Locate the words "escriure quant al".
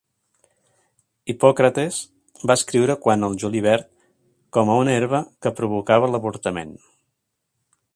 2.61-3.37